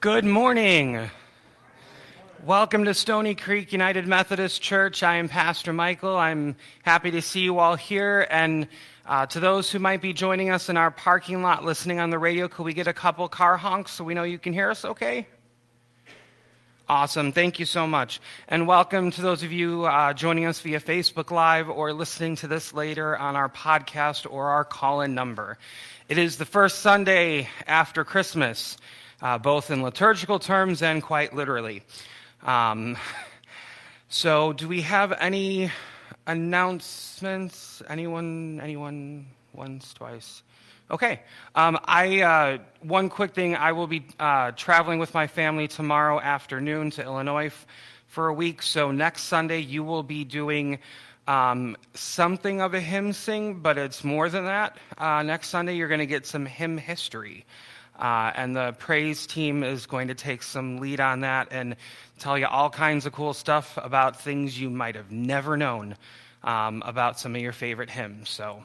[0.00, 1.08] Good morning.
[2.44, 5.02] Welcome to Stony Creek United Methodist Church.
[5.02, 6.18] I am Pastor Michael.
[6.18, 8.26] I'm happy to see you all here.
[8.30, 8.68] And
[9.06, 12.18] uh, to those who might be joining us in our parking lot listening on the
[12.18, 14.84] radio, could we get a couple car honks so we know you can hear us
[14.84, 15.26] okay?
[16.90, 17.32] Awesome.
[17.32, 18.20] Thank you so much.
[18.48, 22.48] And welcome to those of you uh, joining us via Facebook Live or listening to
[22.48, 25.56] this later on our podcast or our call in number.
[26.10, 28.76] It is the first Sunday after Christmas,
[29.22, 31.82] uh, both in liturgical terms and quite literally.
[32.42, 32.96] Um,
[34.08, 35.70] so, do we have any
[36.26, 37.82] announcements?
[37.88, 38.60] Anyone?
[38.62, 39.26] Anyone?
[39.52, 40.42] Once, twice?
[40.90, 41.20] Okay.
[41.54, 43.56] Um, I uh, one quick thing.
[43.56, 47.66] I will be uh, traveling with my family tomorrow afternoon to Illinois f-
[48.06, 48.62] for a week.
[48.62, 50.78] So next Sunday you will be doing
[51.26, 54.78] um, something of a hymn sing, but it's more than that.
[54.96, 57.44] Uh, next Sunday you're going to get some hymn history.
[57.98, 61.76] Uh, and the praise team is going to take some lead on that and
[62.18, 65.96] tell you all kinds of cool stuff about things you might have never known
[66.44, 68.28] um, about some of your favorite hymns.
[68.28, 68.62] So,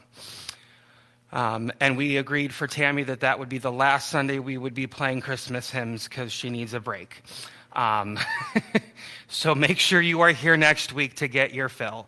[1.31, 4.73] um, and we agreed for Tammy that that would be the last Sunday we would
[4.73, 7.23] be playing Christmas hymns because she needs a break.
[7.73, 8.19] Um,
[9.27, 12.07] so make sure you are here next week to get your fill.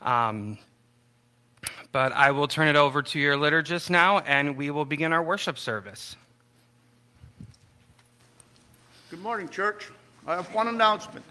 [0.00, 0.58] Um,
[1.92, 5.22] but I will turn it over to your liturgist now, and we will begin our
[5.22, 6.16] worship service.
[9.10, 9.88] Good morning, church.
[10.24, 11.24] I have one announcement.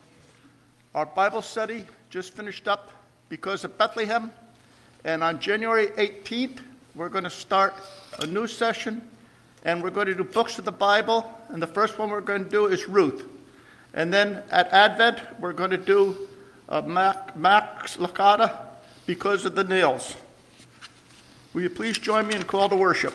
[0.93, 2.91] Our Bible study just finished up
[3.29, 4.33] because of Bethlehem,
[5.05, 6.59] and on January 18th,
[6.93, 7.73] we're going to start
[8.19, 9.01] a new session,
[9.63, 12.43] and we're going to do books of the Bible, and the first one we're going
[12.43, 13.23] to do is Ruth.
[13.93, 16.27] And then at Advent, we're going to do
[16.67, 18.59] uh, Max Lucado
[19.05, 20.17] because of the nails.
[21.53, 23.13] Will you please join me in call to worship?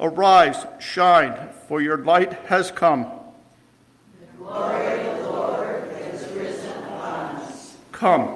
[0.00, 3.06] Arise, shine, for your light has come.
[4.18, 7.76] The glory of the Lord has risen upon us.
[7.92, 8.34] Come,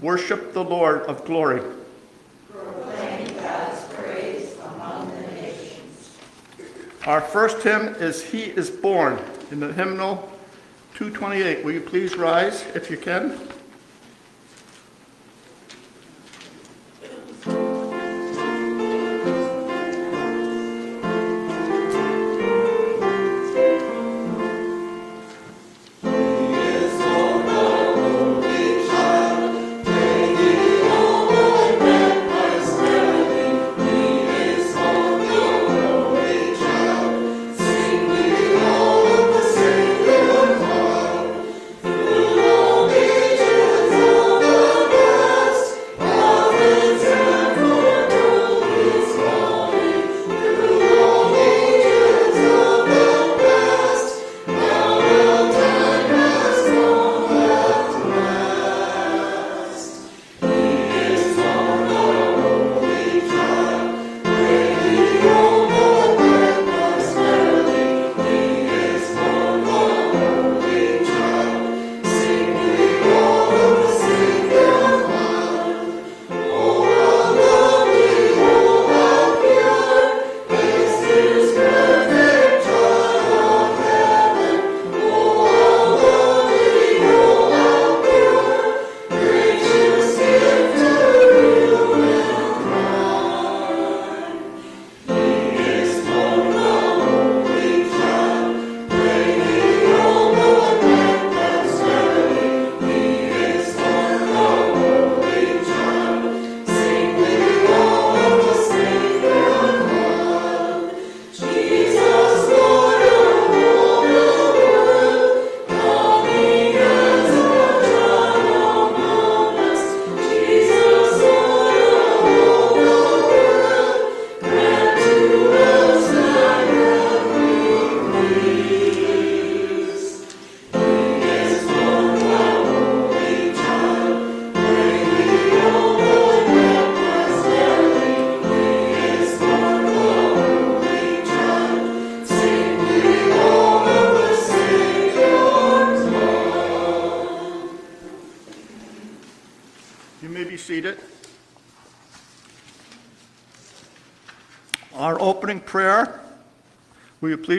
[0.00, 1.62] worship the Lord of glory.
[2.52, 6.16] Proclaim God's praise among the nations.
[7.06, 9.18] Our first hymn is He is Born
[9.50, 10.30] in the hymnal
[10.94, 11.64] 228.
[11.64, 13.36] Will you please rise if you can?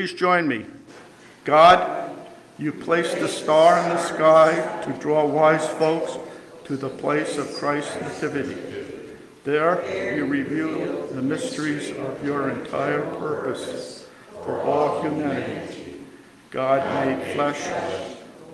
[0.01, 0.65] Please join me.
[1.43, 2.15] God,
[2.57, 6.17] you placed the star in the sky to draw wise folks
[6.65, 8.57] to the place of Christ's nativity.
[9.43, 14.07] There you reveal the mysteries of your entire purpose
[14.43, 15.95] for all humanity.
[16.51, 17.67] God made flesh,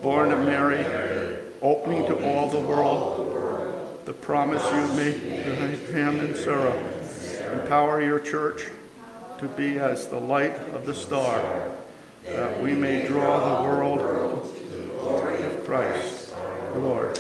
[0.01, 0.86] born of Mary,
[1.62, 3.34] opening to all the world
[4.07, 6.81] the promise you made to Abraham and Sarah.
[7.51, 8.67] Empower your church
[9.37, 11.73] to be as the light of the star,
[12.23, 13.99] that we may draw the world
[14.55, 16.33] to the glory of Christ,
[16.75, 17.17] Lord,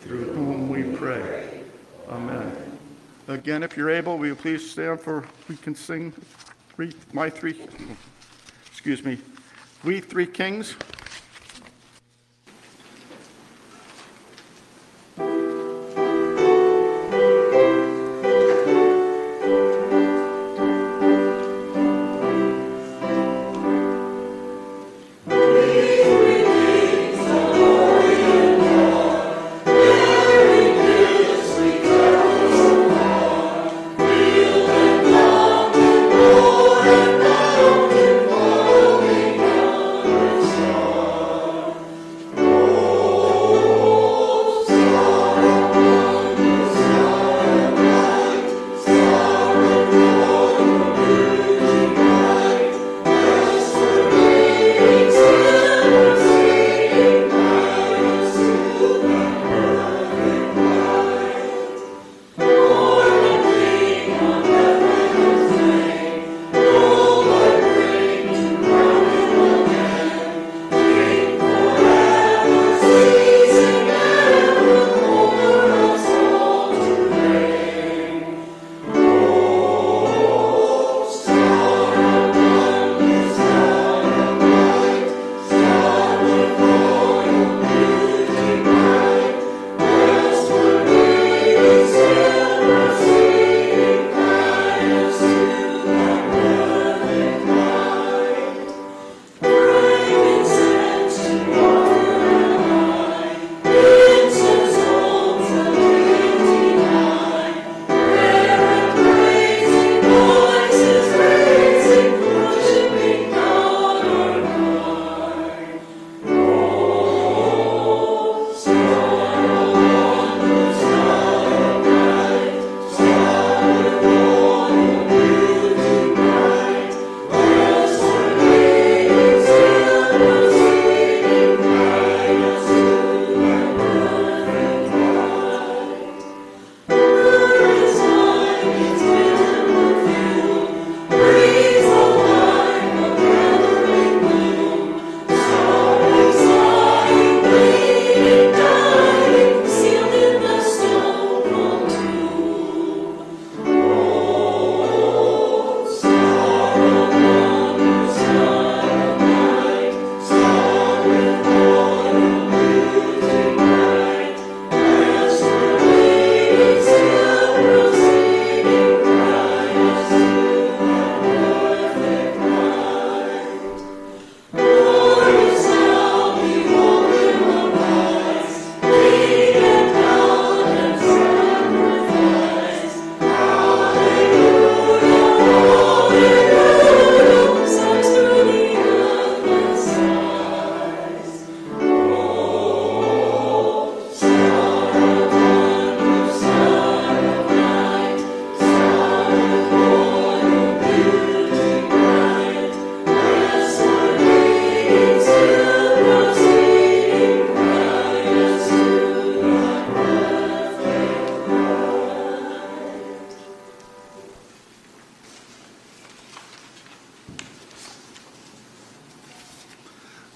[0.00, 1.64] through whom we pray.
[2.08, 2.78] Amen.
[3.26, 6.12] Again, if you're able, will you please stand for, we can sing
[6.76, 7.60] three, my three,
[8.70, 9.18] excuse me,
[9.82, 10.76] we three kings.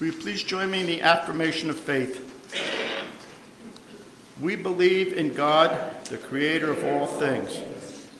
[0.03, 2.29] Will you please join me in the affirmation of faith?
[4.41, 7.61] We believe in God, the creator of all things,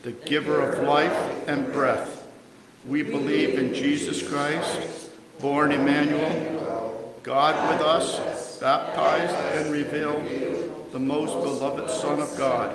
[0.01, 1.11] the giver of life
[1.45, 2.25] and breath.
[2.85, 5.09] We believe in Jesus Christ,
[5.41, 12.73] born Emmanuel, God with us, baptized and revealed, the most beloved Son of God.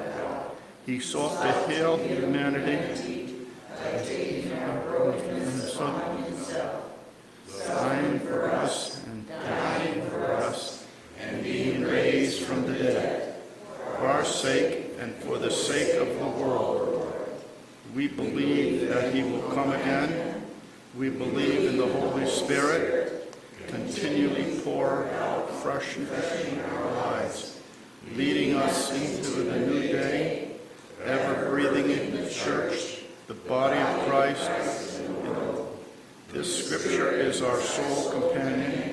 [0.85, 3.25] He sought to heal humanity.
[7.67, 10.87] Dying for us and dying for us
[11.21, 13.35] and being raised from the dead
[13.77, 17.13] for our sake and for the sake of the world.
[17.95, 20.43] We believe that he will come again.
[20.97, 23.37] We believe in the Holy Spirit,
[23.67, 27.59] continually pour out fresh in our lives,
[28.15, 30.53] leading us into the new day,
[31.05, 34.51] ever breathing in the church, the body of Christ.
[36.31, 38.89] This scripture is our sole companion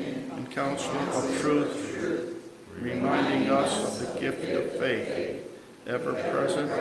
[0.55, 2.41] counsel of truth,
[2.79, 5.43] reminding us of the gift of faith,
[5.87, 6.71] ever present,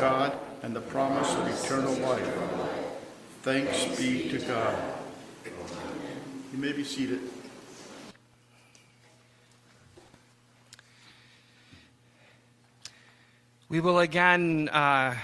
[0.00, 2.28] God, and the promise of eternal life.
[3.42, 4.76] Thanks be to God.
[6.52, 7.20] You may be seated.
[13.68, 15.14] We will again uh,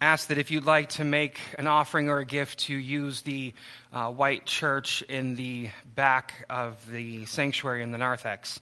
[0.00, 3.54] ask that if you'd like to make an offering or a gift to use the
[3.92, 8.60] uh, white church in the back of the sanctuary in the narthex.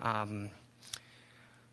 [0.00, 0.50] Um,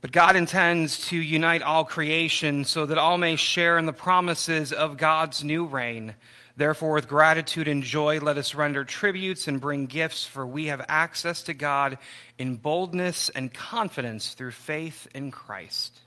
[0.03, 4.73] but God intends to unite all creation so that all may share in the promises
[4.73, 6.15] of God's new reign.
[6.57, 10.85] Therefore, with gratitude and joy, let us render tributes and bring gifts, for we have
[10.89, 11.97] access to God
[12.37, 15.97] in boldness and confidence through faith in Christ.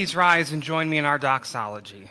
[0.00, 2.08] Please rise and join me in our doxology.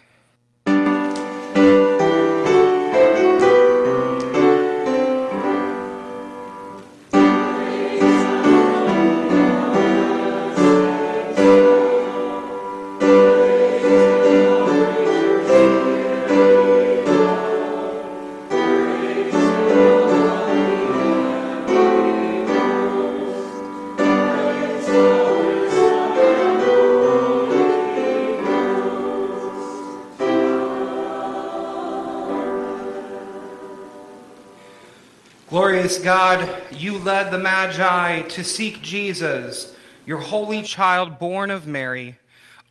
[35.49, 42.19] Glorious God, you led the Magi to seek Jesus, your holy child born of Mary.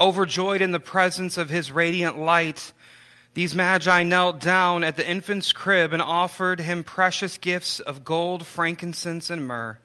[0.00, 2.72] Overjoyed in the presence of his radiant light,
[3.34, 8.46] these magi knelt down at the infant's crib and offered him precious gifts of gold,
[8.46, 9.80] frankincense, and myrrh.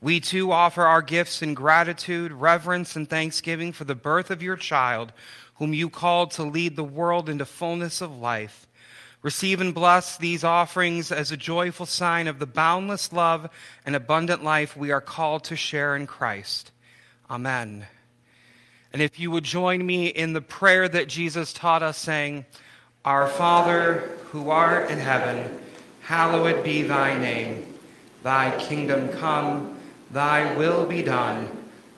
[0.00, 4.56] We too offer our gifts in gratitude, reverence, and thanksgiving for the birth of your
[4.56, 5.12] child,
[5.56, 8.66] whom you called to lead the world into fullness of life.
[9.22, 13.48] Receive and bless these offerings as a joyful sign of the boundless love
[13.86, 16.72] and abundant life we are called to share in Christ.
[17.30, 17.86] Amen.
[18.92, 22.46] And if you would join me in the prayer that Jesus taught us, saying,
[23.04, 25.56] Our Father, who art in heaven,
[26.00, 27.78] hallowed be thy name.
[28.24, 29.78] Thy kingdom come,
[30.10, 31.48] thy will be done,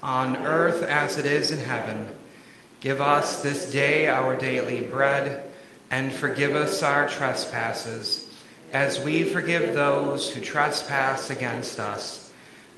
[0.03, 2.07] on earth as it is in heaven.
[2.81, 5.54] Give us this day our daily bread
[5.91, 8.29] and forgive us our trespasses,
[8.73, 12.33] as we forgive those who trespass against us.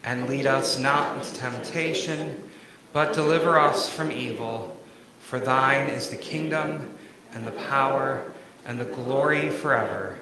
[0.05, 2.51] And lead us not into temptation,
[2.93, 4.79] but deliver us from evil.
[5.21, 6.97] For thine is the kingdom,
[7.33, 8.33] and the power,
[8.65, 10.19] and the glory forever.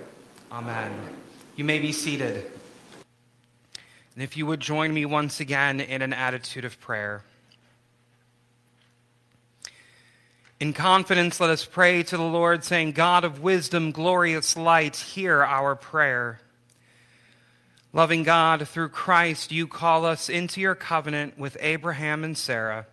[0.50, 0.92] Amen.
[1.56, 2.50] You may be seated.
[4.14, 7.24] And if you would join me once again in an attitude of prayer.
[10.64, 15.44] In confidence, let us pray to the Lord, saying, God of wisdom, glorious light, hear
[15.44, 16.40] our prayer.
[17.92, 22.86] Loving God, through Christ, you call us into your covenant with Abraham and Sarah,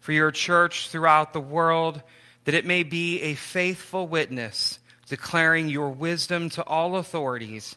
[0.00, 2.00] for your church throughout the world,
[2.46, 7.76] that it may be a faithful witness, declaring your wisdom to all authorities.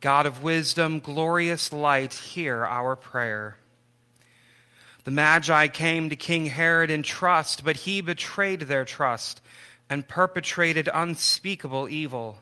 [0.00, 3.56] God of wisdom, glorious light, hear our prayer.
[5.04, 9.42] The Magi came to King Herod in trust, but he betrayed their trust
[9.90, 12.38] and perpetrated unspeakable evil.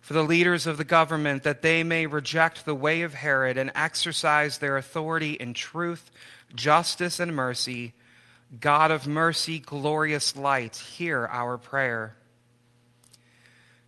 [0.00, 3.70] For the leaders of the government, that they may reject the way of Herod and
[3.74, 6.10] exercise their authority in truth,
[6.54, 7.92] justice, and mercy,
[8.58, 12.16] God of mercy, glorious light, hear our prayer.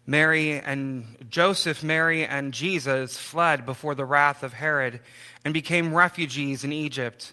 [0.06, 5.00] Mary and Joseph, Mary and Jesus fled before the wrath of Herod
[5.46, 7.32] and became refugees in Egypt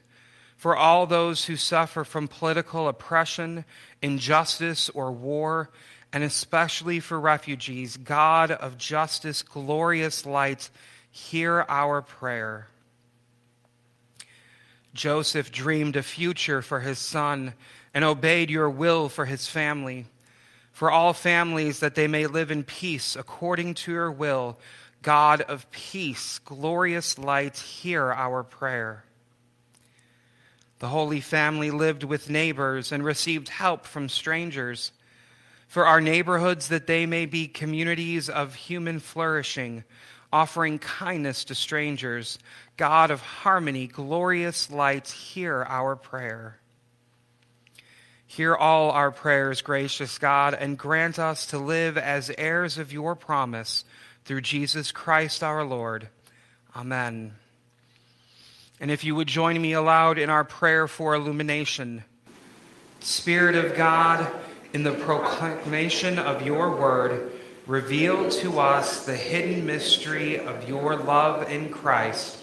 [0.58, 3.63] for all those who suffer from political oppression,
[4.02, 5.70] injustice, or war,
[6.12, 10.70] and especially for refugees, God of justice, glorious light,
[11.12, 12.67] hear our prayer.
[14.93, 17.54] Joseph dreamed a future for his son
[17.93, 20.08] and obeyed your will for his family.
[20.72, 24.60] For all families, that they may live in peace according to your will,
[25.02, 29.04] God of peace, glorious light, hear our prayer.
[30.80, 34.92] The Holy Family lived with neighbors and received help from strangers.
[35.68, 39.84] For our neighborhoods, that they may be communities of human flourishing,
[40.32, 42.38] offering kindness to strangers.
[42.78, 46.60] God of harmony, glorious light, hear our prayer.
[48.28, 53.16] Hear all our prayers, gracious God, and grant us to live as heirs of your
[53.16, 53.84] promise
[54.26, 56.10] through Jesus Christ our Lord.
[56.76, 57.34] Amen.
[58.80, 62.04] And if you would join me aloud in our prayer for illumination.
[63.00, 64.32] Spirit of God,
[64.74, 67.32] in the proclamation of your word,
[67.66, 72.38] reveal to us the hidden mystery of your love in Christ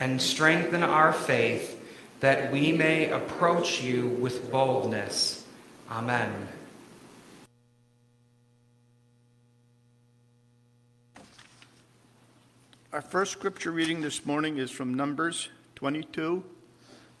[0.00, 1.72] and strengthen our faith
[2.20, 5.44] that we may approach you with boldness.
[5.90, 6.48] Amen.
[12.92, 16.42] Our first scripture reading this morning is from Numbers 22,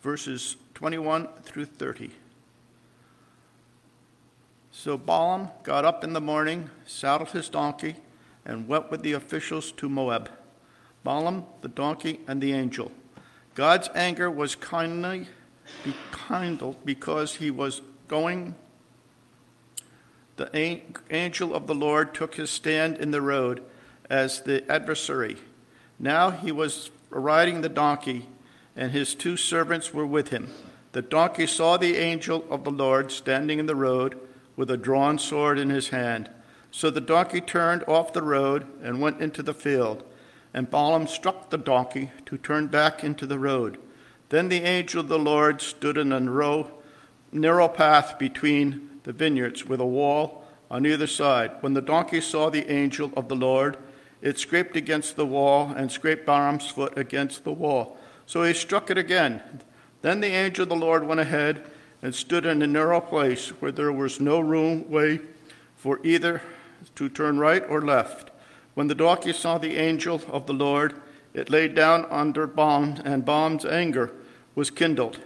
[0.02, 2.10] verses 21 through 30.
[4.72, 7.96] So Balaam got up in the morning, saddled his donkey,
[8.44, 10.30] and went with the officials to Moab.
[11.04, 12.90] Balaam, the donkey, and the angel.
[13.54, 15.28] God's anger was kindly
[16.28, 18.54] kindled because he was going.
[20.36, 23.62] The angel of the Lord took his stand in the road
[24.08, 25.36] as the adversary.
[25.98, 28.26] Now he was riding the donkey
[28.76, 30.52] and his two servants were with him.
[30.92, 34.18] The donkey saw the angel of the Lord standing in the road
[34.54, 36.30] with a drawn sword in his hand.
[36.70, 40.04] So the donkey turned off the road and went into the field.
[40.54, 43.78] And Balaam struck the donkey to turn back into the road.
[44.30, 46.70] Then the angel of the Lord stood in a narrow,
[47.30, 51.52] narrow path between the vineyards with a wall on either side.
[51.60, 53.76] When the donkey saw the angel of the Lord,
[54.20, 57.98] it scraped against the wall and scraped Balaam's foot against the wall.
[58.26, 59.40] So he struck it again.
[60.02, 61.64] Then the angel of the Lord went ahead
[62.02, 65.20] and stood in a narrow place where there was no room way
[65.76, 66.42] for either
[66.96, 68.30] to turn right or left.
[68.74, 71.00] When the donkey saw the angel of the Lord,
[71.32, 74.12] it lay down under Balaam, and Balaam's anger
[74.54, 75.18] was kindled.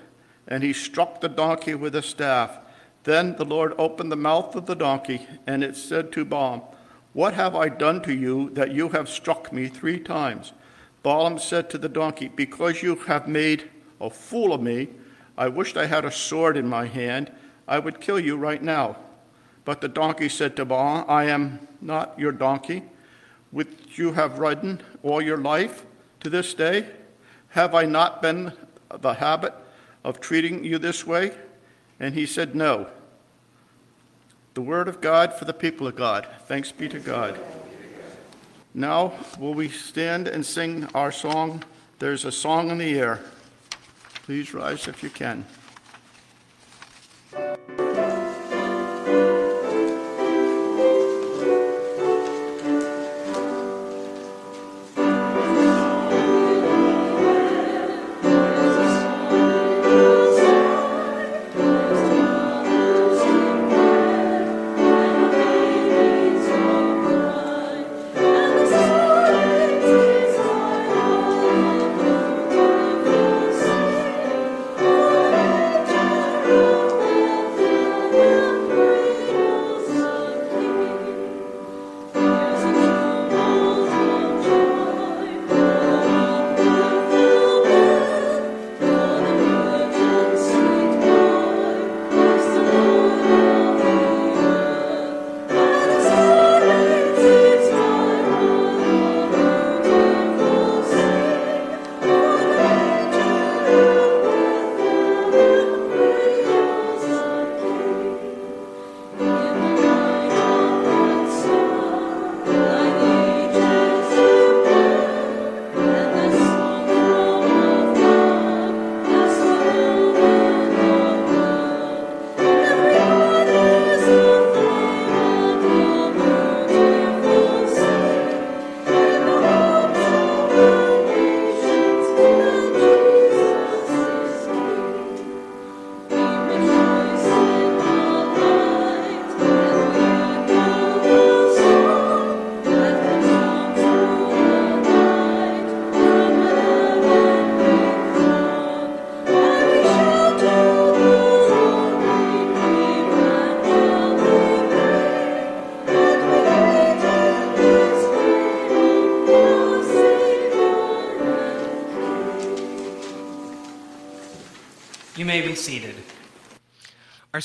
[0.50, 2.58] and he struck the donkey with a staff.
[3.04, 6.62] Then the Lord opened the mouth of the donkey, and it said to Balaam,
[7.12, 10.52] What have I done to you that you have struck me three times?
[11.02, 14.88] Balaam said to the donkey, Because you have made a fool of me,
[15.36, 17.32] I wished I had a sword in my hand.
[17.66, 18.96] I would kill you right now.
[19.64, 22.82] But the donkey said to Balaam, I am not your donkey,
[23.50, 25.86] which you have ridden all your life
[26.20, 26.86] to this day.
[27.50, 28.52] Have I not been
[29.00, 29.54] the habit
[30.04, 31.32] of treating you this way?
[31.98, 32.88] And he said, No.
[34.54, 36.26] The word of God for the people of God.
[36.46, 37.38] Thanks be to God.
[38.72, 41.64] Now, will we stand and sing our song?
[41.98, 43.20] There's a song in the air.
[44.22, 45.44] Please rise if you can.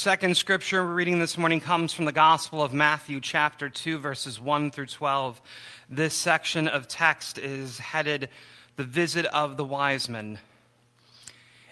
[0.05, 4.39] Second scripture we're reading this morning comes from the Gospel of Matthew, chapter 2, verses
[4.39, 5.41] 1 through 12.
[5.89, 8.29] This section of text is headed
[8.75, 10.37] The Visit of the Wise Men.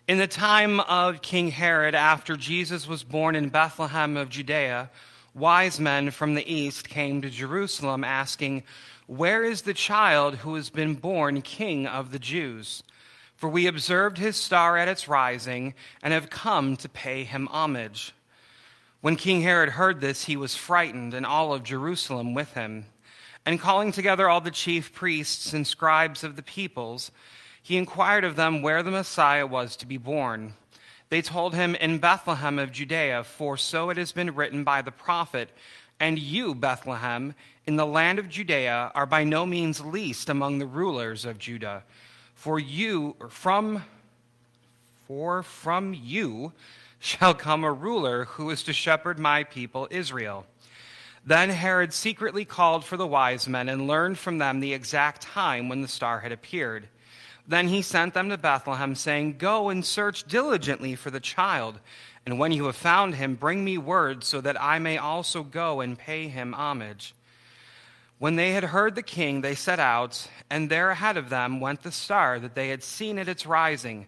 [0.08, 4.90] In the time of King Herod, after Jesus was born in Bethlehem of Judea,
[5.36, 8.64] wise men from the east came to Jerusalem asking,
[9.06, 12.82] Where is the child who has been born king of the Jews?
[13.36, 18.12] For we observed his star at its rising and have come to pay him homage.
[19.04, 22.86] When King Herod heard this, he was frightened, and all of Jerusalem with him.
[23.46, 27.12] And calling together all the chief priests and scribes of the peoples,
[27.62, 30.54] he inquired of them where the Messiah was to be born.
[31.10, 34.90] They told him, In Bethlehem of Judea, for so it has been written by the
[34.90, 35.50] prophet,
[36.00, 37.36] And you, Bethlehem,
[37.68, 41.84] in the land of Judea, are by no means least among the rulers of Judah.
[42.36, 43.84] For you, from,
[45.10, 46.54] for from you
[47.04, 50.46] shall come a ruler who is to shepherd my people Israel.
[51.26, 55.68] Then Herod secretly called for the wise men and learned from them the exact time
[55.68, 56.88] when the star had appeared.
[57.46, 61.78] Then he sent them to Bethlehem, saying, Go and search diligently for the child,
[62.26, 65.82] and when you have found him, bring me word so that I may also go
[65.82, 67.14] and pay him homage.
[68.18, 71.84] When they had heard the king, they set out, and there ahead of them went
[71.84, 74.08] the star that they had seen at its rising,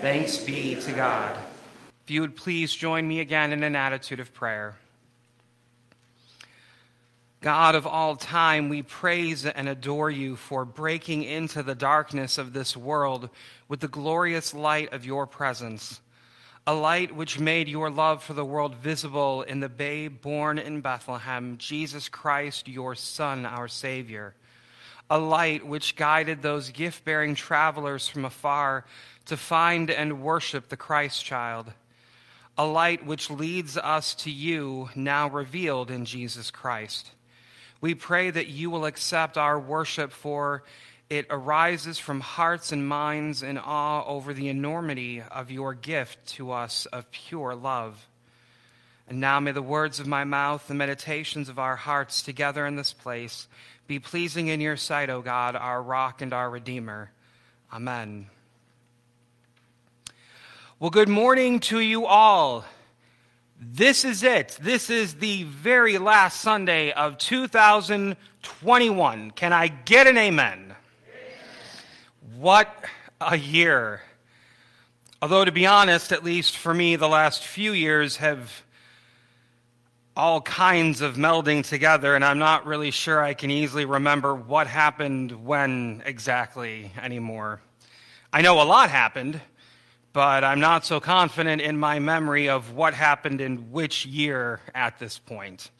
[0.00, 1.36] Thanks be to God.
[2.04, 4.76] If you would please join me again in an attitude of prayer.
[7.40, 12.52] God of all time, we praise and adore you for breaking into the darkness of
[12.52, 13.30] this world
[13.68, 16.00] with the glorious light of your presence.
[16.66, 20.80] a light which made your love for the world visible in the babe born in
[20.80, 24.34] Bethlehem, Jesus Christ, your Son, our Savior.
[25.10, 28.84] A light which guided those gift bearing travelers from afar
[29.26, 31.72] to find and worship the Christ child.
[32.56, 37.10] A light which leads us to you, now revealed in Jesus Christ.
[37.80, 40.62] We pray that you will accept our worship, for
[41.10, 46.50] it arises from hearts and minds in awe over the enormity of your gift to
[46.52, 48.08] us of pure love.
[49.06, 52.76] And now may the words of my mouth, the meditations of our hearts together in
[52.76, 53.48] this place,
[53.86, 57.10] be pleasing in your sight, O God, our rock and our redeemer.
[57.72, 58.28] Amen.
[60.80, 62.64] Well, good morning to you all.
[63.60, 64.58] This is it.
[64.60, 69.30] This is the very last Sunday of 2021.
[69.32, 70.58] Can I get an amen?
[70.58, 70.76] amen?
[72.36, 72.74] What
[73.20, 74.02] a year.
[75.22, 78.63] Although, to be honest, at least for me, the last few years have
[80.16, 84.66] all kinds of melding together, and I'm not really sure I can easily remember what
[84.66, 87.60] happened when exactly anymore.
[88.32, 89.40] I know a lot happened
[90.14, 95.00] but I'm not so confident in my memory of what happened in which year at
[95.00, 95.70] this point.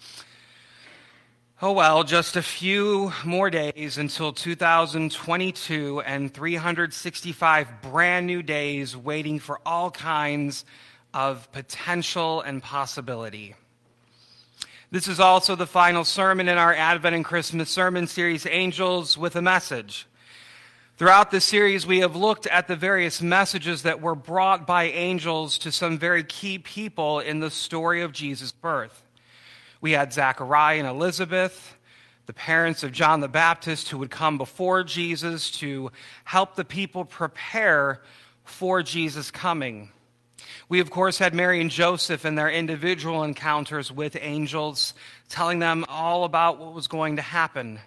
[1.63, 9.39] Oh well, just a few more days until 2022 and 365 brand new days waiting
[9.39, 10.65] for all kinds
[11.15, 13.55] of potential and possibility.
[14.95, 19.35] This is also the final sermon in our Advent and Christmas sermon series, Angels with
[19.35, 20.07] a Message.
[20.99, 25.59] Throughout this series, we have looked at the various messages that were brought by angels
[25.59, 29.03] to some very key people in the story of Jesus' birth.
[29.81, 31.77] We had Zachariah and Elizabeth,
[32.27, 35.91] the parents of John the Baptist, who would come before Jesus to
[36.23, 38.01] help the people prepare
[38.45, 39.91] for Jesus' coming.
[40.69, 44.95] We, of course, had Mary and Joseph in their individual encounters with angels,
[45.29, 47.81] telling them all about what was going to happen.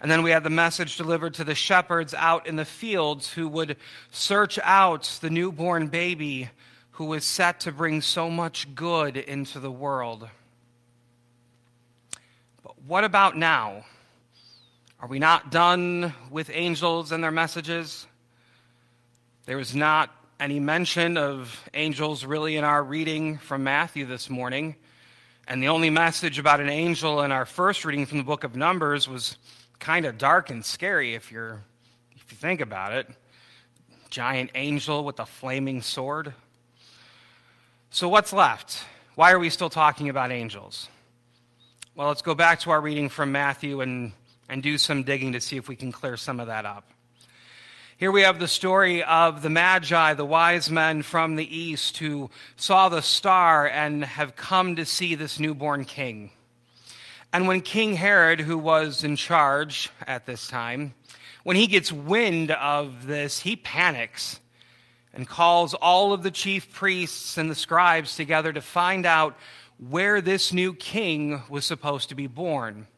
[0.00, 3.46] And then we had the message delivered to the shepherds out in the fields who
[3.48, 3.76] would
[4.10, 6.50] search out the newborn baby
[6.92, 10.28] who was set to bring so much good into the world.
[12.62, 13.84] But what about now?
[15.00, 18.06] Are we not done with angels and their messages?
[19.46, 24.76] There is not any mention of angels really in our reading from Matthew this morning.
[25.46, 28.56] And the only message about an angel in our first reading from the book of
[28.56, 29.36] Numbers was
[29.78, 31.62] kind of dark and scary if you're
[32.14, 33.08] if you think about it.
[34.10, 36.34] Giant angel with a flaming sword.
[37.90, 38.84] So what's left?
[39.14, 40.88] Why are we still talking about angels?
[41.94, 44.12] Well, let's go back to our reading from Matthew and,
[44.48, 46.91] and do some digging to see if we can clear some of that up.
[48.02, 52.30] Here we have the story of the Magi, the wise men from the east who
[52.56, 56.32] saw the star and have come to see this newborn king.
[57.32, 60.94] And when King Herod, who was in charge at this time,
[61.44, 64.40] when he gets wind of this, he panics
[65.14, 69.38] and calls all of the chief priests and the scribes together to find out
[69.78, 72.88] where this new king was supposed to be born.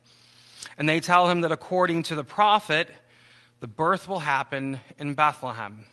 [0.79, 2.89] And they tell him that according to the prophet,
[3.65, 5.87] the birth will happen in Bethlehem.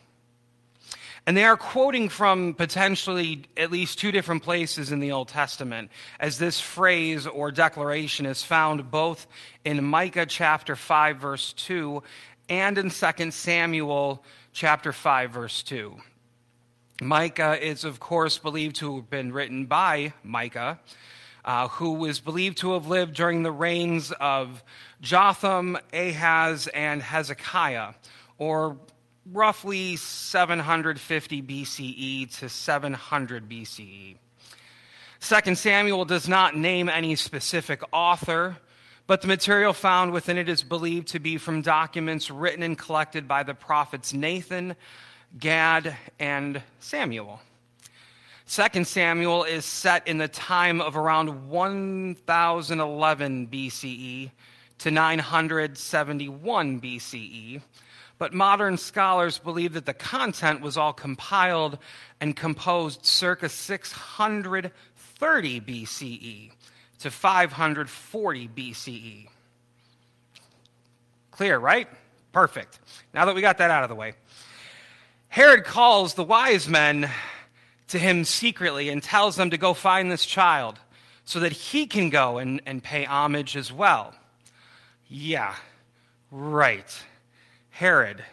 [1.26, 5.90] And they are quoting from potentially at least two different places in the Old Testament,
[6.20, 9.26] as this phrase or declaration is found both
[9.64, 12.02] in Micah chapter 5, verse 2,
[12.50, 15.96] and in 2 Samuel chapter 5, verse 2.
[17.00, 20.78] Micah is, of course, believed to have been written by Micah,
[21.44, 24.62] uh, who is believed to have lived during the reigns of
[25.00, 27.94] Jotham, Ahaz, and Hezekiah,
[28.38, 28.76] or
[29.30, 34.16] roughly 750 BCE to 700 BCE.
[35.20, 38.56] Second Samuel does not name any specific author,
[39.06, 43.28] but the material found within it is believed to be from documents written and collected
[43.28, 44.74] by the prophets Nathan,
[45.38, 47.40] Gad, and Samuel.
[48.52, 54.30] Second Samuel is set in the time of around 1011 BCE
[54.76, 57.62] to 971 BCE
[58.18, 61.78] but modern scholars believe that the content was all compiled
[62.20, 66.50] and composed circa 630 BCE
[66.98, 69.28] to 540 BCE.
[71.30, 71.88] Clear, right?
[72.32, 72.80] Perfect.
[73.14, 74.12] Now that we got that out of the way,
[75.28, 77.10] Herod calls the wise men
[77.92, 80.78] to him secretly and tells them to go find this child
[81.24, 84.14] so that he can go and, and pay homage as well.
[85.08, 85.54] Yeah,
[86.30, 87.04] right.
[87.70, 88.24] Herod.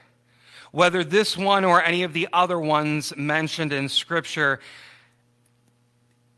[0.72, 4.60] Whether this one or any of the other ones mentioned in Scripture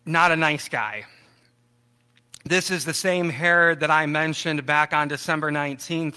[0.03, 1.05] not a nice guy.
[2.43, 6.15] This is the same Herod that I mentioned back on December 19th,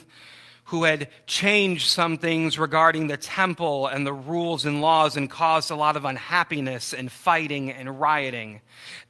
[0.64, 5.70] who had changed some things regarding the temple and the rules and laws and caused
[5.70, 8.60] a lot of unhappiness and fighting and rioting.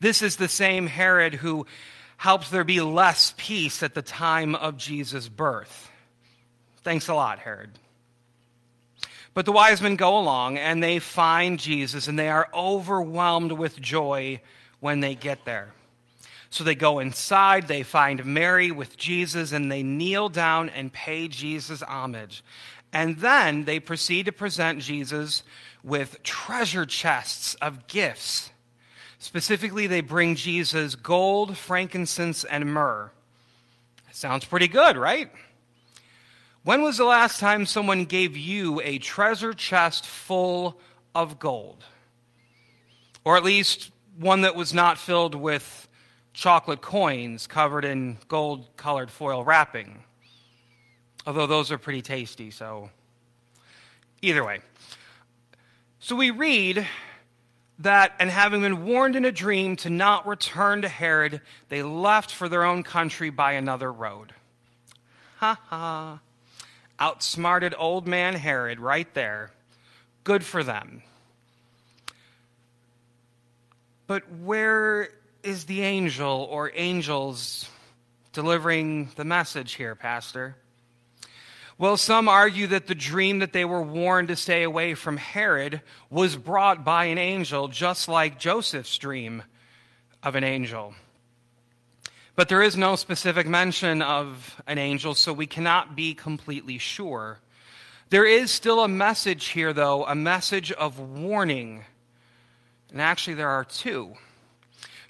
[0.01, 1.67] This is the same Herod who
[2.17, 5.91] helped there be less peace at the time of Jesus' birth.
[6.83, 7.71] Thanks a lot, Herod.
[9.33, 13.81] But the wise men go along and they find Jesus and they are overwhelmed with
[13.81, 14.41] joy
[14.81, 15.73] when they get there.
[16.55, 21.27] So they go inside, they find Mary with Jesus, and they kneel down and pay
[21.27, 22.45] Jesus homage.
[22.93, 25.43] And then they proceed to present Jesus
[25.83, 28.53] with treasure chests of gifts.
[29.19, 33.11] Specifically, they bring Jesus gold, frankincense, and myrrh.
[34.13, 35.33] Sounds pretty good, right?
[36.63, 40.79] When was the last time someone gave you a treasure chest full
[41.17, 41.83] of gold?
[43.25, 45.84] Or at least one that was not filled with
[46.35, 50.03] chocolate coins covered in gold colored foil wrapping.
[51.27, 52.91] Although those are pretty tasty, so
[54.21, 54.59] either way.
[56.01, 56.87] So we read
[57.79, 62.31] that, and having been warned in a dream to not return to Herod, they left
[62.31, 64.35] for their own country by another road.
[65.39, 66.21] Ha ha.
[66.99, 69.51] Outsmarted old man Herod right there.
[70.25, 71.03] Good for them.
[74.07, 75.09] But where
[75.45, 77.69] is the angel or angels
[78.33, 80.57] delivering the message here, Pastor?
[81.77, 85.83] Well, some argue that the dream that they were warned to stay away from Herod
[86.11, 89.43] was brought by an angel, just like Joseph's dream
[90.23, 90.95] of an angel.
[92.37, 97.39] But there is no specific mention of an angel, so we cannot be completely sure.
[98.11, 101.85] There is still a message here, though, a message of warning
[102.95, 104.15] and actually, there are two.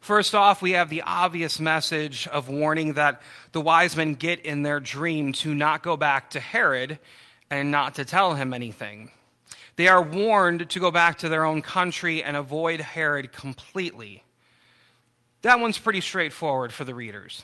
[0.04, 4.62] First off, we have the obvious message of warning that the wise men get in
[4.62, 6.98] their dream to not go back to Herod
[7.48, 9.12] and not to tell him anything.
[9.76, 14.22] They are warned to go back to their own country and avoid Herod completely.
[15.40, 17.42] That one's pretty straightforward for the readers.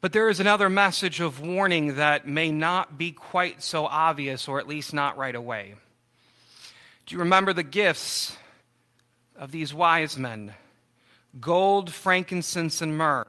[0.00, 4.60] But there is another message of warning that may not be quite so obvious, or
[4.60, 5.74] at least not right away.
[7.06, 8.36] Do you remember the gifts
[9.34, 10.54] of these wise men
[11.40, 13.26] gold, frankincense, and myrrh.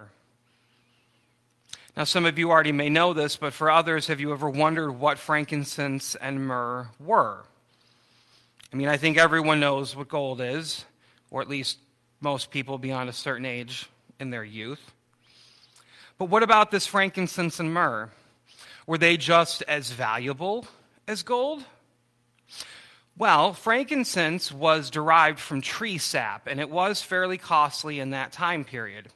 [1.96, 4.92] Now, some of you already may know this, but for others, have you ever wondered
[4.92, 7.44] what frankincense and myrrh were?
[8.72, 10.86] I mean, I think everyone knows what gold is,
[11.32, 11.80] or at least
[12.22, 13.90] most people beyond a certain age
[14.20, 14.92] in their youth.
[16.18, 18.10] But what about this frankincense and myrrh?
[18.86, 20.68] Were they just as valuable
[21.08, 21.64] as gold?
[23.20, 28.64] Well, frankincense was derived from tree sap, and it was fairly costly in that time
[28.64, 29.08] period.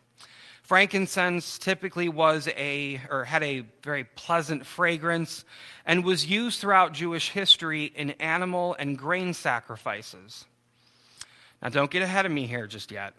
[0.64, 5.46] Frankincense typically was a, or had a very pleasant fragrance,
[5.86, 10.46] and was used throughout Jewish history in animal and grain sacrifices.
[11.62, 13.14] Now, don't get ahead of me here just yet.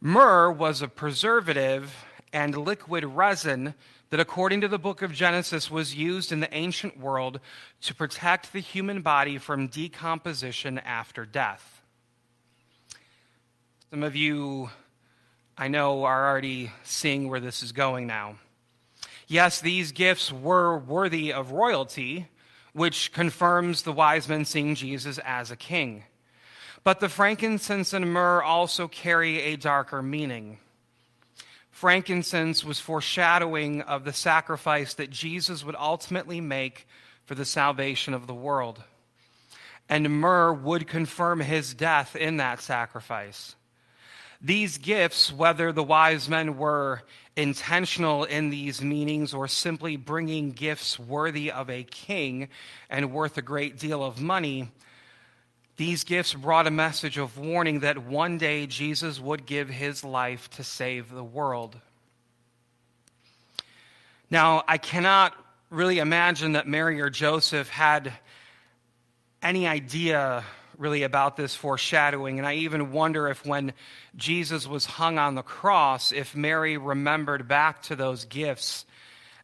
[0.00, 1.94] Myrrh was a preservative
[2.32, 3.74] and liquid resin
[4.10, 7.40] that, according to the book of Genesis, was used in the ancient world
[7.82, 11.82] to protect the human body from decomposition after death.
[13.90, 14.70] Some of you,
[15.56, 18.36] I know, are already seeing where this is going now.
[19.28, 22.28] Yes, these gifts were worthy of royalty,
[22.72, 26.04] which confirms the wise men seeing Jesus as a king.
[26.84, 30.58] But the frankincense and myrrh also carry a darker meaning.
[31.76, 36.88] Frankincense was foreshadowing of the sacrifice that Jesus would ultimately make
[37.26, 38.82] for the salvation of the world.
[39.86, 43.56] And myrrh would confirm his death in that sacrifice.
[44.40, 47.02] These gifts, whether the wise men were
[47.36, 52.48] intentional in these meanings or simply bringing gifts worthy of a king
[52.88, 54.70] and worth a great deal of money,
[55.76, 60.48] these gifts brought a message of warning that one day Jesus would give his life
[60.50, 61.76] to save the world.
[64.30, 65.34] Now, I cannot
[65.70, 68.12] really imagine that Mary or Joseph had
[69.42, 70.44] any idea
[70.78, 72.38] really about this foreshadowing.
[72.38, 73.72] And I even wonder if when
[74.16, 78.84] Jesus was hung on the cross, if Mary remembered back to those gifts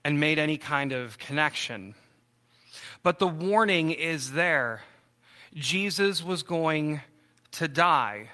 [0.04, 1.94] and made any kind of connection.
[3.02, 4.82] But the warning is there.
[5.54, 7.02] Jesus was going
[7.52, 8.30] to die.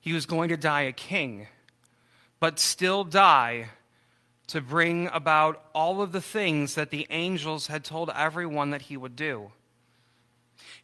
[0.00, 1.48] He was going to die a king,
[2.40, 3.70] but still die
[4.48, 8.96] to bring about all of the things that the angels had told everyone that he
[8.96, 9.50] would do.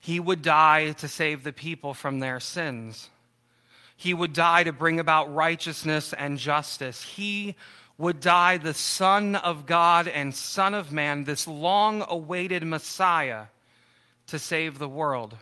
[0.00, 3.10] He would die to save the people from their sins.
[3.96, 7.02] He would die to bring about righteousness and justice.
[7.02, 7.56] He
[7.96, 13.46] would die the Son of God and Son of Man, this long awaited Messiah
[14.28, 15.36] to save the world.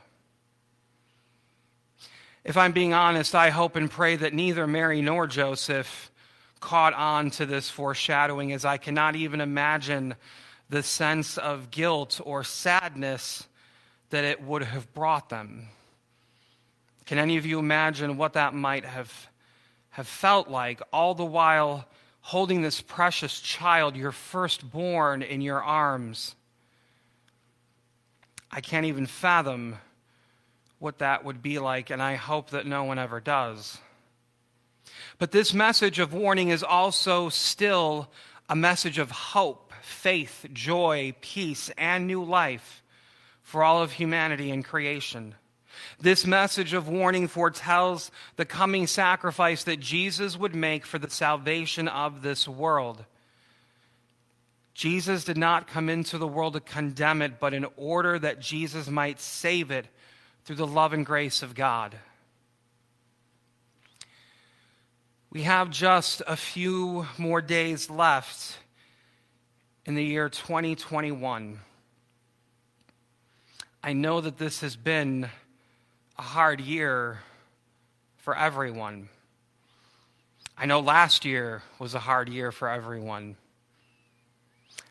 [2.45, 6.11] If I'm being honest, I hope and pray that neither Mary nor Joseph
[6.61, 10.15] caught on to this foreshadowing, as I cannot even imagine
[10.69, 13.47] the sense of guilt or sadness
[14.11, 15.69] that it would have brought them.
[17.05, 19.13] Can any of you imagine what that might have,
[19.91, 21.87] have felt like, all the while
[22.21, 26.37] holding this precious child, your firstborn, in your arms?
[28.57, 29.77] I can't even fathom
[30.79, 33.77] what that would be like, and I hope that no one ever does.
[35.19, 38.09] But this message of warning is also still
[38.49, 42.83] a message of hope, faith, joy, peace, and new life
[43.43, 45.35] for all of humanity and creation.
[46.01, 51.89] This message of warning foretells the coming sacrifice that Jesus would make for the salvation
[51.89, 53.05] of this world.
[54.77, 58.89] Jesus did not come into the world to condemn it, but in order that Jesus
[58.89, 59.87] might save it
[60.45, 61.97] through the love and grace of God.
[65.31, 68.59] We have just a few more days left
[69.87, 71.59] in the year 2021.
[73.83, 75.31] I know that this has been
[76.19, 77.21] a hard year
[78.19, 79.09] for everyone.
[80.59, 83.37] I know last year was a hard year for everyone.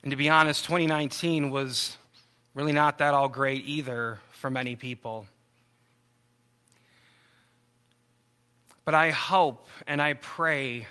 [0.05, 1.97] And to be honest, 2019 was
[2.53, 5.25] really not that all great either for many people.
[8.85, 10.87] But I hope and I pray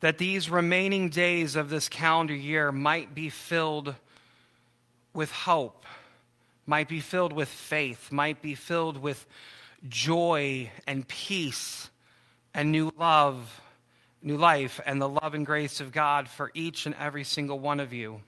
[0.00, 3.94] that these remaining days of this calendar year might be filled
[5.14, 5.84] with hope
[6.66, 9.26] might be filled with faith, might be filled with
[9.88, 11.90] joy and peace
[12.54, 13.60] and new love,
[14.24, 17.80] new life, and the love and grace of God for each and every single one
[17.80, 18.20] of you.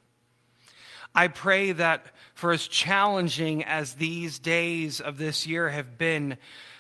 [1.15, 6.37] I pray that for as challenging as these days of this year have been,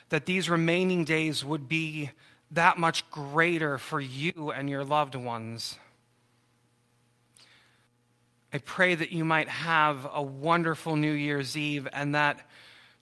[0.08, 2.10] that these remaining days would be
[2.50, 5.78] that much greater for you and your loved ones.
[8.52, 12.38] I pray that you might have a wonderful New Year's Eve and that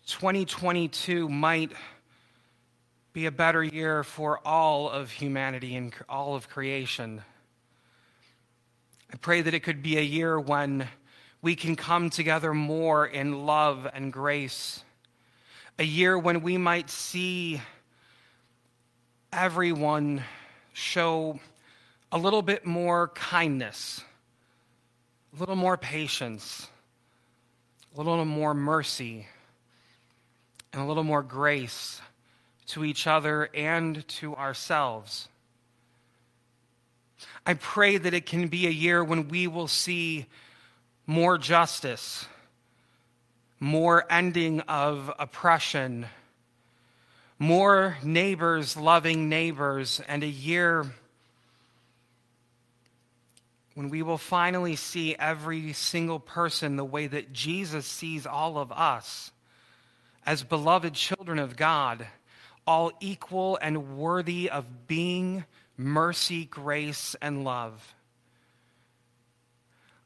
[0.07, 1.73] 2022 might
[3.13, 7.23] be a better year for all of humanity and all of creation.
[9.13, 10.89] I pray that it could be a year when
[11.43, 14.83] we can come together more in love and grace.
[15.79, 17.61] A year when we might see
[19.33, 20.23] everyone
[20.73, 21.39] show
[22.11, 24.03] a little bit more kindness
[25.35, 26.69] a little more patience,
[27.95, 29.27] a little more mercy,
[30.73, 32.01] and a little more grace
[32.67, 35.29] to each other and to ourselves.
[37.45, 40.27] I pray that it can be a year when we will see
[41.07, 42.27] more justice,
[43.59, 46.07] more ending of oppression,
[47.39, 50.87] more neighbors loving neighbors, and a year
[53.75, 58.71] when we will finally see every single person the way that Jesus sees all of
[58.71, 59.31] us
[60.27, 62.07] as beloved children of God,
[62.67, 65.45] all equal and worthy of being
[65.77, 67.95] mercy, grace, and love.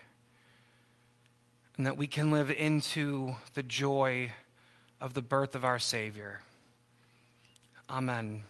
[1.78, 4.32] and that we can live into the joy
[5.02, 6.42] of the birth of our Savior.
[7.90, 8.44] Amen.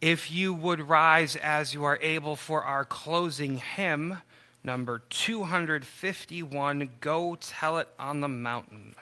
[0.00, 4.18] If you would rise as you are able for our closing hymn,
[4.62, 8.94] number 251, Go Tell It on the Mountain.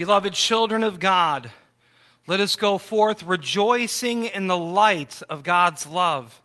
[0.00, 1.50] Beloved children of God,
[2.26, 6.40] let us go forth rejoicing in the light of God's love.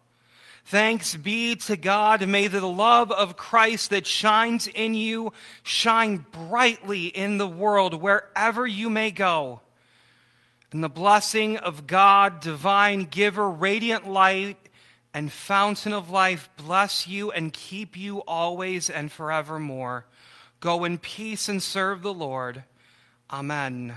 [0.66, 2.28] Thanks be to God.
[2.28, 5.32] May the love of Christ that shines in you
[5.64, 9.62] shine brightly in the world wherever you may go.
[10.74, 14.58] And the blessing of God, divine giver, radiant light,
[15.14, 20.06] and fountain of life, bless you and keep you always and forevermore.
[20.60, 22.66] Go in peace and serve the Lord.
[23.30, 23.96] Amen.